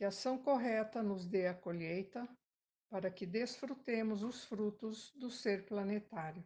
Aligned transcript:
que 0.00 0.04
ação 0.06 0.38
correta 0.38 1.02
nos 1.02 1.26
dê 1.26 1.46
a 1.46 1.52
colheita, 1.52 2.26
para 2.88 3.10
que 3.10 3.26
desfrutemos 3.26 4.22
os 4.22 4.46
frutos 4.46 5.12
do 5.14 5.30
ser 5.30 5.66
planetário. 5.66 6.42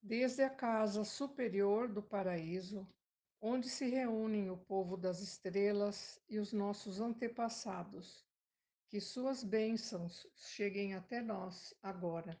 Desde 0.00 0.44
a 0.44 0.50
casa 0.50 1.02
superior 1.04 1.88
do 1.88 2.00
paraíso, 2.00 2.88
onde 3.40 3.68
se 3.68 3.86
reúnem 3.86 4.48
o 4.50 4.56
povo 4.56 4.96
das 4.96 5.18
estrelas 5.18 6.22
e 6.28 6.38
os 6.38 6.52
nossos 6.52 7.00
antepassados, 7.00 8.24
que 8.88 9.00
suas 9.00 9.42
bênçãos 9.42 10.28
cheguem 10.36 10.94
até 10.94 11.20
nós 11.20 11.74
agora. 11.82 12.40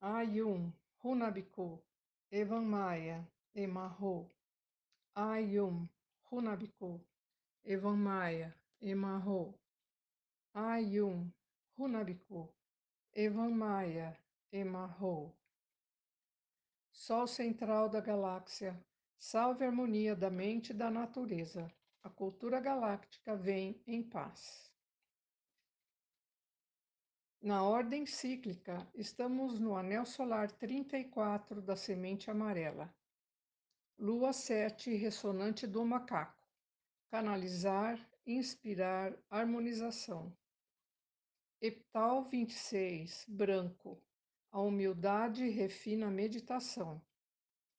Ayum, 0.00 0.72
Runabiku, 1.02 1.82
Evan 2.30 2.64
Maia, 2.64 3.26
Emarro. 3.52 4.30
Ayum, 5.16 5.88
Runabiku, 6.30 7.00
Evan 7.64 7.96
Maia, 7.96 8.54
Emarro. 8.80 9.58
Ayum, 10.54 11.32
Runabiku, 11.76 12.48
Evan 13.12 13.52
Maia, 13.58 14.16
Emarro. 14.52 15.34
Sol 16.92 17.26
central 17.26 17.88
da 17.88 18.00
galáxia, 18.00 18.80
salve 19.18 19.64
a 19.64 19.68
harmonia 19.68 20.14
da 20.14 20.30
mente 20.30 20.70
e 20.70 20.74
da 20.74 20.90
natureza. 20.90 21.68
A 22.04 22.08
cultura 22.08 22.60
galáctica 22.60 23.34
vem 23.34 23.82
em 23.84 24.02
paz. 24.02 24.67
Na 27.48 27.62
ordem 27.62 28.04
cíclica, 28.04 28.86
estamos 28.94 29.58
no 29.58 29.74
anel 29.74 30.04
solar 30.04 30.52
34 30.52 31.62
da 31.62 31.74
semente 31.74 32.30
amarela. 32.30 32.94
Lua 33.98 34.34
7, 34.34 34.94
ressonante 34.94 35.66
do 35.66 35.82
macaco. 35.82 36.46
Canalizar, 37.10 37.98
inspirar, 38.26 39.18
harmonização. 39.30 40.30
Epital 41.62 42.28
26, 42.28 43.24
branco. 43.26 43.98
A 44.52 44.60
humildade 44.60 45.48
refina 45.48 46.08
a 46.08 46.10
meditação. 46.10 47.02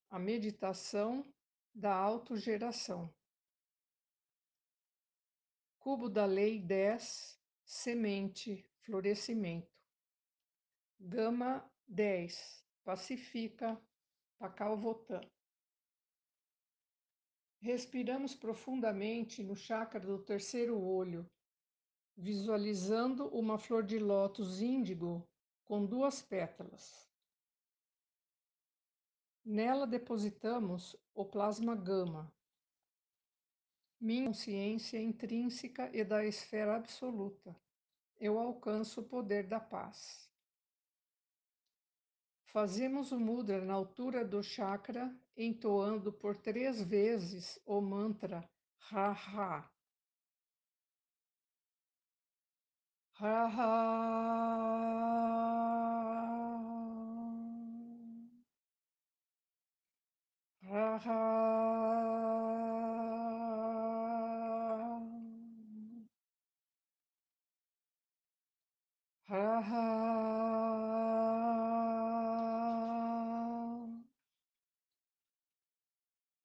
A 0.09 0.17
meditação 0.17 1.31
da 1.75 1.93
autogeração. 1.93 3.13
Cubo 5.77 6.09
da 6.09 6.25
Lei 6.25 6.59
10, 6.59 7.39
semente, 7.63 8.67
florescimento. 8.89 9.71
Gama 10.99 11.63
10, 11.87 12.65
pacifica, 12.83 13.79
Pacalvotã. 14.39 15.21
Respiramos 17.61 18.33
profundamente 18.33 19.43
no 19.43 19.55
chakra 19.55 19.99
do 19.99 20.17
terceiro 20.17 20.81
olho, 20.81 21.29
visualizando 22.17 23.27
uma 23.27 23.59
flor 23.59 23.83
de 23.83 23.99
lótus 23.99 24.59
índigo 24.59 25.29
com 25.65 25.85
duas 25.85 26.23
pétalas. 26.23 27.07
Nela 29.45 29.85
depositamos 29.85 30.95
o 31.13 31.25
plasma 31.25 31.75
gama, 31.75 32.33
minha 34.01 34.25
consciência 34.25 34.99
intrínseca 34.99 35.95
e 35.95 36.03
da 36.03 36.25
esfera 36.25 36.75
absoluta 36.75 37.55
eu 38.19 38.37
alcanço 38.37 39.01
o 39.01 39.07
poder 39.07 39.47
da 39.47 39.59
paz. 39.59 40.29
Fazemos 42.51 43.11
o 43.11 43.19
mudra 43.19 43.63
na 43.63 43.73
altura 43.73 44.25
do 44.25 44.41
chakra, 44.43 45.15
entoando 45.37 46.11
por 46.11 46.35
três 46.35 46.81
vezes 46.81 47.59
o 47.65 47.79
mantra 47.79 48.49
Ha-Ha. 48.91 49.69
Ha-Ha. 53.19 54.39
Ha-Ha. 60.63 61.79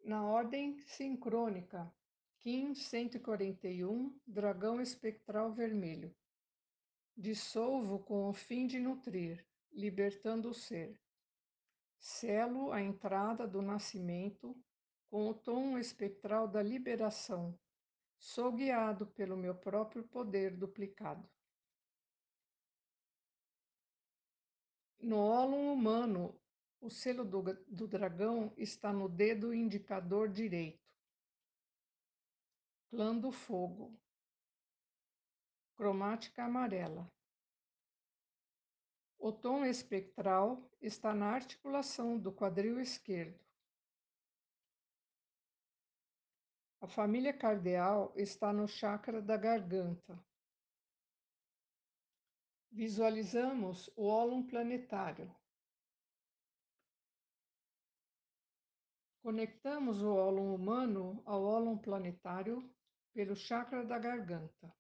Na 0.05 0.22
ordem 0.22 0.73
sincrônica, 0.84 1.92
Kim 2.38 2.75
141, 2.75 4.19
Dragão 4.26 4.81
Espectral 4.81 5.52
Vermelho. 5.52 6.14
Dissolvo 7.16 8.00
com 8.00 8.28
o 8.28 8.32
fim 8.32 8.66
de 8.66 8.78
nutrir, 8.78 9.46
libertando 9.72 10.50
o 10.50 10.54
ser. 10.54 11.00
Selo 11.98 12.70
a 12.70 12.82
entrada 12.82 13.46
do 13.46 13.62
nascimento 13.62 14.54
com 15.08 15.28
o 15.28 15.34
tom 15.34 15.78
espectral 15.78 16.46
da 16.46 16.62
liberação. 16.62 17.58
Sou 18.19 18.52
guiado 18.52 19.06
pelo 19.06 19.36
meu 19.36 19.54
próprio 19.54 20.02
poder 20.02 20.56
duplicado. 20.56 21.28
No 25.00 25.19
ólon 25.19 25.72
humano, 25.72 26.40
o 26.84 26.90
selo 26.90 27.25
do, 27.25 27.42
do 27.66 27.88
dragão 27.88 28.52
está 28.58 28.92
no 28.92 29.08
dedo 29.08 29.54
indicador 29.54 30.28
direito. 30.28 30.84
Clã 32.90 33.19
do 33.19 33.32
fogo. 33.32 33.98
Cromática 35.76 36.44
amarela. 36.44 37.10
O 39.19 39.32
tom 39.32 39.64
espectral 39.64 40.62
está 40.78 41.14
na 41.14 41.28
articulação 41.31 42.19
do 42.19 42.31
quadril 42.31 42.78
esquerdo. 42.78 43.42
A 46.82 46.86
família 46.86 47.32
cardeal 47.32 48.12
está 48.14 48.52
no 48.52 48.69
chakra 48.69 49.22
da 49.22 49.38
garganta. 49.38 50.22
Visualizamos 52.70 53.88
o 53.96 54.06
ólon 54.06 54.42
planetário. 54.42 55.34
Conectamos 59.24 60.02
o 60.02 60.12
ólon 60.12 60.54
humano 60.54 61.22
ao 61.24 61.42
ólon 61.44 61.78
planetário 61.78 62.62
pelo 63.14 63.34
chakra 63.34 63.82
da 63.82 63.98
garganta. 63.98 64.70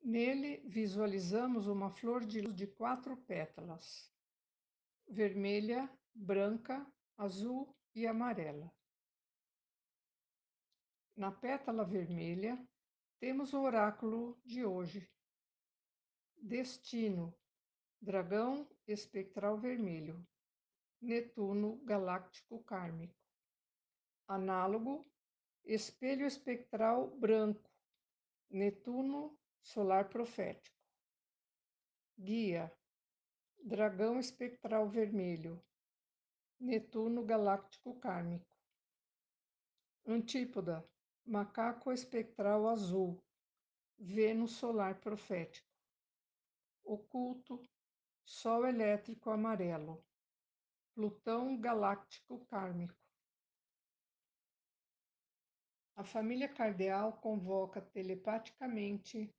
Nele 0.00 0.62
visualizamos 0.66 1.66
uma 1.66 1.90
flor 1.90 2.24
de 2.24 2.40
luz 2.40 2.56
de 2.56 2.66
quatro 2.66 3.14
pétalas: 3.14 4.10
vermelha, 5.06 5.86
branca, 6.14 6.90
azul 7.18 7.76
e 7.94 8.06
amarela. 8.06 8.72
Na 11.14 11.30
pétala 11.30 11.84
vermelha, 11.84 12.58
temos 13.20 13.52
o 13.52 13.60
oráculo 13.60 14.40
de 14.46 14.64
hoje. 14.64 15.06
Destino, 16.40 17.34
dragão 18.00 18.66
espectral 18.86 19.58
vermelho. 19.58 20.26
Netuno 21.00 21.76
galáctico 21.84 22.62
kármico. 22.64 23.14
Análogo, 24.26 25.06
espelho 25.64 26.26
espectral 26.26 27.08
branco, 27.16 27.70
Netuno 28.50 29.38
solar 29.62 30.08
profético. 30.08 30.76
Guia, 32.18 32.72
dragão 33.62 34.18
espectral 34.18 34.88
vermelho, 34.88 35.62
Netuno 36.58 37.24
galáctico 37.24 38.00
kármico. 38.00 38.50
Antípoda, 40.04 40.84
macaco 41.24 41.92
espectral 41.92 42.66
azul, 42.66 43.22
Vênus 43.96 44.56
solar 44.56 44.98
profético. 45.00 45.68
Oculto, 46.84 47.62
Sol 48.24 48.66
elétrico 48.66 49.30
amarelo, 49.30 50.04
Plutão 50.98 51.56
galáctico 51.56 52.44
kármico. 52.46 52.98
A 55.94 56.02
família 56.02 56.48
cardeal 56.48 57.12
convoca 57.12 57.80
telepaticamente 57.80 59.32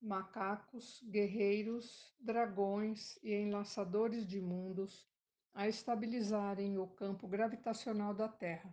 macacos, 0.00 1.02
guerreiros, 1.02 2.14
dragões 2.20 3.18
e 3.20 3.34
enlaçadores 3.34 4.24
de 4.24 4.40
mundos 4.40 5.10
a 5.52 5.66
estabilizarem 5.66 6.78
o 6.78 6.86
campo 6.86 7.26
gravitacional 7.26 8.14
da 8.14 8.28
Terra. 8.28 8.72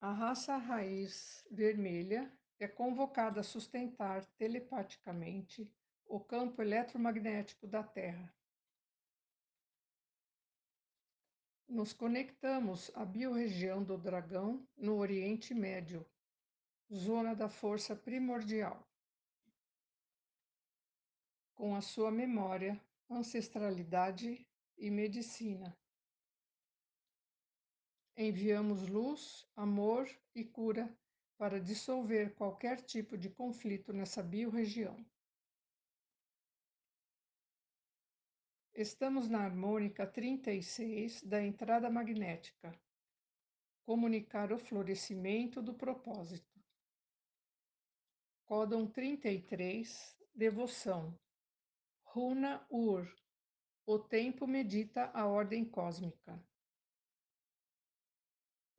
A 0.00 0.12
raça 0.12 0.56
raiz 0.56 1.44
vermelha 1.50 2.32
é 2.60 2.68
convocada 2.68 3.40
a 3.40 3.42
sustentar 3.42 4.24
telepaticamente 4.38 5.68
o 6.06 6.20
campo 6.20 6.62
eletromagnético 6.62 7.66
da 7.66 7.82
Terra. 7.82 8.32
Nos 11.74 11.92
conectamos 11.92 12.92
à 12.94 13.04
biorregião 13.04 13.82
do 13.82 13.98
dragão 13.98 14.64
no 14.76 14.94
Oriente 14.94 15.52
Médio, 15.52 16.06
zona 16.88 17.34
da 17.34 17.48
força 17.48 17.96
primordial. 17.96 18.80
Com 21.56 21.74
a 21.74 21.80
sua 21.80 22.12
memória, 22.12 22.80
ancestralidade 23.10 24.46
e 24.78 24.88
medicina. 24.88 25.76
Enviamos 28.16 28.86
luz, 28.86 29.44
amor 29.56 30.08
e 30.32 30.44
cura 30.44 30.96
para 31.36 31.60
dissolver 31.60 32.36
qualquer 32.36 32.82
tipo 32.82 33.18
de 33.18 33.28
conflito 33.28 33.92
nessa 33.92 34.22
biorregião. 34.22 35.04
Estamos 38.76 39.28
na 39.28 39.38
harmônica 39.38 40.04
36 40.04 41.22
da 41.22 41.40
entrada 41.40 41.88
magnética. 41.88 42.76
Comunicar 43.86 44.52
o 44.52 44.58
florescimento 44.58 45.62
do 45.62 45.74
propósito. 45.74 46.60
Códon 48.44 48.88
33, 48.88 50.18
devoção. 50.34 51.16
Runa 52.02 52.66
Ur. 52.68 53.06
O 53.86 53.96
tempo 53.96 54.44
medita 54.44 55.08
a 55.14 55.24
ordem 55.24 55.64
cósmica. 55.64 56.44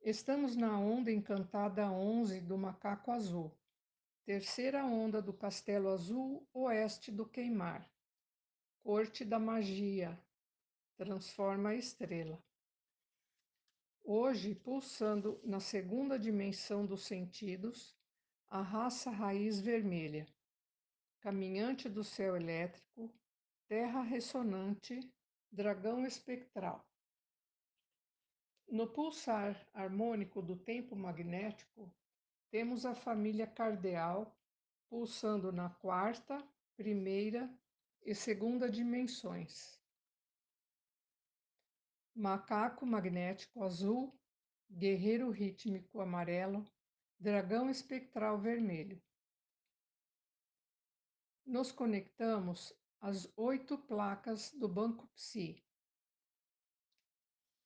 Estamos 0.02 0.54
na 0.56 0.78
onda 0.78 1.10
encantada 1.10 1.90
11 1.90 2.42
do 2.42 2.58
macaco 2.58 3.10
azul, 3.10 3.50
terceira 4.26 4.84
onda 4.84 5.22
do 5.22 5.32
castelo 5.32 5.88
azul 5.88 6.46
oeste 6.52 7.10
do 7.10 7.26
queimar 7.26 7.90
Corte 8.86 9.24
da 9.24 9.36
magia. 9.36 10.16
Transforma 10.96 11.70
a 11.70 11.74
estrela. 11.74 12.40
Hoje, 14.04 14.54
pulsando 14.54 15.40
na 15.42 15.58
segunda 15.58 16.16
dimensão 16.16 16.86
dos 16.86 17.02
sentidos, 17.02 17.98
a 18.48 18.62
raça 18.62 19.10
raiz 19.10 19.58
vermelha, 19.58 20.24
caminhante 21.18 21.88
do 21.88 22.04
céu 22.04 22.36
elétrico, 22.36 23.12
terra 23.66 24.02
ressonante, 24.02 25.00
dragão 25.50 26.06
espectral. 26.06 26.88
No 28.68 28.86
pulsar 28.86 29.66
harmônico 29.74 30.40
do 30.40 30.54
tempo 30.54 30.94
magnético, 30.94 31.92
temos 32.52 32.86
a 32.86 32.94
família 32.94 33.48
cardeal 33.48 34.32
pulsando 34.88 35.50
na 35.50 35.70
quarta, 35.70 36.40
primeira 36.76 37.52
e 38.06 38.14
segunda 38.14 38.70
dimensões. 38.70 39.82
Macaco 42.14 42.86
magnético 42.86 43.64
azul, 43.64 44.16
guerreiro 44.70 45.28
rítmico 45.28 46.00
amarelo, 46.00 46.64
dragão 47.18 47.68
espectral 47.68 48.38
vermelho. 48.38 49.02
Nos 51.44 51.72
conectamos 51.72 52.72
às 53.00 53.28
oito 53.36 53.76
placas 53.76 54.52
do 54.52 54.68
Banco 54.68 55.08
Psi, 55.08 55.60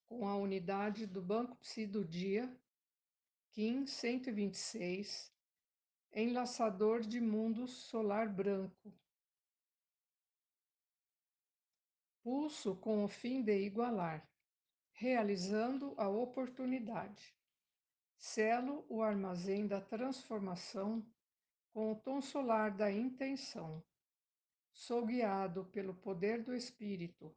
com 0.09 0.27
a 0.27 0.37
unidade 0.37 1.07
do 1.07 1.21
Banco 1.21 1.57
Psi 1.57 1.87
do 1.87 2.03
dia, 2.03 2.51
Kim 3.51 3.87
126, 3.87 5.31
enlaçador 6.13 7.03
de 7.03 7.21
mundos 7.21 7.73
solar 7.73 8.29
branco, 8.29 9.00
pulso 12.23 12.77
com 12.77 13.05
o 13.05 13.09
fim 13.09 13.43
de 13.43 13.59
igualar, 13.59 14.29
realizando 14.93 15.95
a 15.97 16.09
oportunidade. 16.09 17.35
Selo 18.17 18.85
o 18.89 19.03
armazém 19.03 19.67
da 19.67 19.81
transformação 19.81 21.07
com 21.73 21.93
o 21.93 21.97
tom 21.97 22.21
solar 22.21 22.71
da 22.77 22.91
intenção. 22.91 23.83
Sou 24.73 25.07
guiado 25.07 25.65
pelo 25.67 25.95
poder 25.95 26.43
do 26.43 26.55
Espírito. 26.55 27.35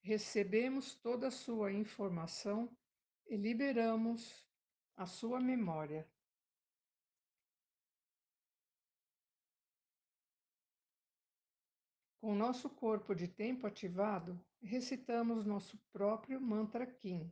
Recebemos 0.00 0.94
toda 0.94 1.28
a 1.28 1.30
sua 1.30 1.72
informação 1.72 2.70
e 3.26 3.36
liberamos 3.36 4.46
a 4.96 5.06
sua 5.06 5.40
memória. 5.40 6.06
Com 12.24 12.34
nosso 12.34 12.70
corpo 12.70 13.14
de 13.14 13.28
tempo 13.28 13.66
ativado, 13.66 14.42
recitamos 14.62 15.44
nosso 15.44 15.76
próprio 15.92 16.40
mantra 16.40 16.86
Kim. 16.86 17.30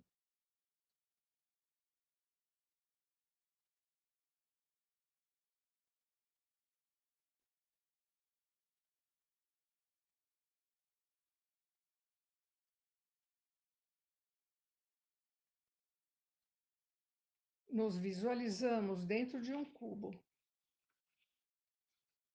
Nos 17.70 17.96
visualizamos 17.96 19.06
dentro 19.06 19.40
de 19.40 19.54
um 19.54 19.64
cubo. 19.64 20.10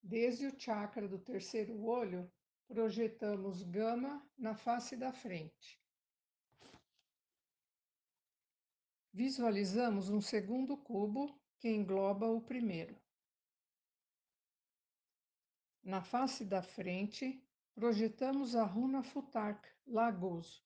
Desde 0.01 0.47
o 0.47 0.59
chakra 0.59 1.07
do 1.07 1.19
terceiro 1.19 1.79
olho, 1.83 2.27
projetamos 2.67 3.63
gama 3.63 4.25
na 4.37 4.55
face 4.55 4.95
da 4.95 5.11
frente. 5.11 5.81
Visualizamos 9.13 10.09
um 10.09 10.21
segundo 10.21 10.77
cubo 10.77 11.41
que 11.59 11.69
engloba 11.69 12.27
o 12.27 12.41
primeiro. 12.41 12.99
Na 15.83 16.03
face 16.03 16.45
da 16.45 16.61
frente, 16.61 17.41
projetamos 17.73 18.55
a 18.55 18.63
runa 18.63 19.01
Futark 19.01 19.67
Lagos. 19.87 20.63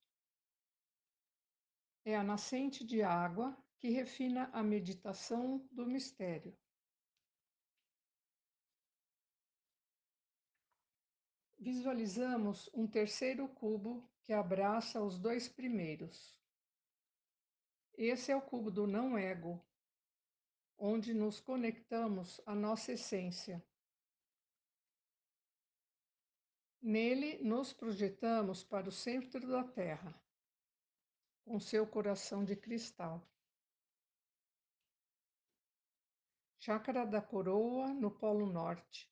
É 2.04 2.16
a 2.16 2.24
nascente 2.24 2.84
de 2.84 3.04
água 3.04 3.56
que 3.78 3.90
refina 3.90 4.50
a 4.52 4.64
meditação 4.64 5.66
do 5.72 5.86
mistério. 5.86 6.58
Visualizamos 11.62 12.72
um 12.74 12.88
terceiro 12.88 13.48
cubo 13.48 14.10
que 14.24 14.34
abraça 14.34 15.00
os 15.00 15.20
dois 15.20 15.48
primeiros. 15.48 16.36
Esse 17.94 18.32
é 18.32 18.36
o 18.36 18.42
cubo 18.42 18.72
do 18.72 18.88
não 18.88 19.16
ego, 19.16 19.64
onde 20.76 21.14
nos 21.14 21.40
conectamos 21.40 22.42
à 22.48 22.56
nossa 22.56 22.94
essência. 22.94 23.64
Nele, 26.82 27.38
nos 27.44 27.72
projetamos 27.72 28.64
para 28.64 28.90
o 28.90 28.92
centro 28.92 29.48
da 29.48 29.64
Terra, 29.64 30.20
com 31.46 31.60
seu 31.60 31.86
coração 31.86 32.44
de 32.44 32.56
cristal. 32.56 33.22
Chácara 36.58 37.06
da 37.06 37.22
coroa 37.22 37.94
no 37.94 38.10
Polo 38.10 38.48
Norte. 38.48 39.12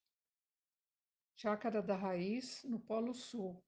Chácara 1.42 1.82
da 1.82 1.96
raiz 1.96 2.66
no 2.66 2.82
Polo 2.82 3.14
Sul. 3.14 3.64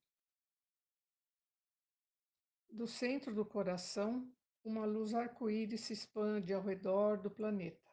Do 2.70 2.86
centro 2.86 3.34
do 3.34 3.46
coração, 3.46 4.30
uma 4.62 4.84
luz 4.84 5.14
arco-íris 5.14 5.80
se 5.80 5.94
expande 5.94 6.54
ao 6.54 6.62
redor 6.62 7.22
do 7.22 7.32
planeta. 7.32 7.90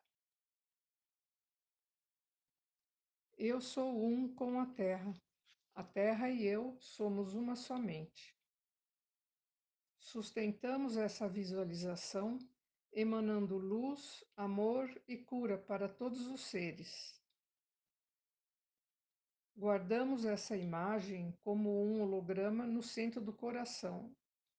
Eu 3.36 3.60
sou 3.60 4.04
um 4.04 4.34
com 4.34 4.58
a 4.58 4.66
Terra. 4.66 5.14
A 5.76 5.84
Terra 5.84 6.28
e 6.28 6.44
eu 6.44 6.76
somos 6.80 7.34
uma 7.34 7.54
somente. 7.54 8.36
Sustentamos 10.00 10.96
essa 10.96 11.28
visualização 11.28 12.36
emanando 12.92 13.56
luz, 13.56 14.24
amor 14.36 14.90
e 15.06 15.16
cura 15.16 15.56
para 15.56 15.88
todos 15.88 16.26
os 16.26 16.40
seres. 16.40 17.17
Guardamos 19.58 20.24
essa 20.24 20.56
imagem 20.56 21.36
como 21.42 21.84
um 21.84 22.00
holograma 22.00 22.64
no 22.64 22.80
centro 22.80 23.20
do 23.20 23.32
coração, 23.32 24.14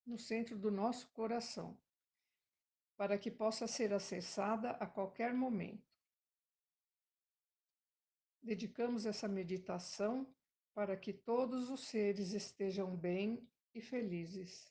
no 0.06 0.20
centro 0.20 0.60
do 0.60 0.70
nosso 0.70 1.10
coração, 1.12 1.80
para 2.98 3.18
que 3.18 3.32
possa 3.32 3.66
ser 3.66 3.94
acessada 3.94 4.72
a 4.72 4.86
qualquer 4.86 5.34
momento. 5.34 5.90
Dedicamos 8.44 9.06
essa 9.06 9.26
meditação 9.26 10.28
para 10.74 10.98
que 10.98 11.14
todos 11.14 11.70
os 11.70 11.88
seres 11.88 12.34
estejam 12.34 12.94
bem 12.94 13.50
e 13.74 13.80
felizes. 13.80 14.70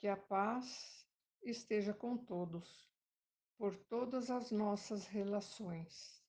Que 0.00 0.08
a 0.08 0.16
paz 0.16 1.06
esteja 1.44 1.94
com 1.94 2.16
todos, 2.16 2.90
por 3.56 3.76
todas 3.76 4.32
as 4.32 4.50
nossas 4.50 5.06
relações. 5.06 6.21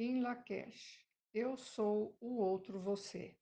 Em 0.00 0.20
Lakesh, 0.20 1.04
eu 1.34 1.56
sou 1.56 2.16
o 2.20 2.36
outro 2.36 2.80
você. 2.80 3.37